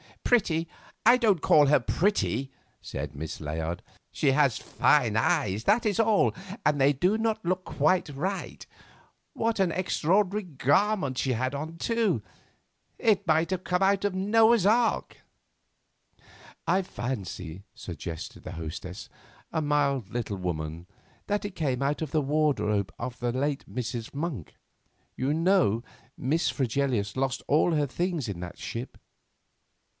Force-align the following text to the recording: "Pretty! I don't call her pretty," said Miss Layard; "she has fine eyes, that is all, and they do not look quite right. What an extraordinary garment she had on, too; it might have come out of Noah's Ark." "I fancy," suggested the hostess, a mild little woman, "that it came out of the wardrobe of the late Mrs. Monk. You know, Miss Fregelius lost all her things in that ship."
"Pretty! 0.23 0.67
I 1.05 1.17
don't 1.17 1.41
call 1.41 1.65
her 1.67 1.79
pretty," 1.81 2.51
said 2.81 3.13
Miss 3.15 3.41
Layard; 3.41 3.83
"she 4.13 4.31
has 4.31 4.57
fine 4.57 5.15
eyes, 5.17 5.65
that 5.65 5.85
is 5.85 5.99
all, 5.99 6.33
and 6.65 6.79
they 6.79 6.93
do 6.93 7.17
not 7.17 7.43
look 7.45 7.65
quite 7.65 8.07
right. 8.09 8.65
What 9.33 9.59
an 9.59 9.73
extraordinary 9.73 10.43
garment 10.45 11.17
she 11.17 11.33
had 11.33 11.53
on, 11.53 11.77
too; 11.77 12.23
it 12.97 13.27
might 13.27 13.51
have 13.51 13.65
come 13.65 13.83
out 13.83 14.05
of 14.05 14.15
Noah's 14.15 14.65
Ark." 14.65 15.17
"I 16.65 16.81
fancy," 16.81 17.65
suggested 17.75 18.43
the 18.43 18.53
hostess, 18.53 19.09
a 19.51 19.61
mild 19.61 20.09
little 20.11 20.37
woman, 20.37 20.87
"that 21.27 21.43
it 21.45 21.55
came 21.57 21.83
out 21.83 22.01
of 22.01 22.11
the 22.11 22.21
wardrobe 22.21 22.91
of 22.97 23.19
the 23.19 23.33
late 23.33 23.69
Mrs. 23.69 24.13
Monk. 24.15 24.55
You 25.17 25.33
know, 25.33 25.83
Miss 26.17 26.49
Fregelius 26.49 27.17
lost 27.17 27.43
all 27.47 27.73
her 27.73 27.85
things 27.85 28.29
in 28.29 28.39
that 28.39 28.57
ship." 28.57 28.97